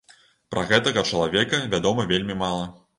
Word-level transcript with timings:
Пра 0.55 0.63
гэтага 0.71 1.05
чалавека 1.11 1.63
вядома 1.77 2.11
вельмі 2.17 2.43
мала. 2.45 2.71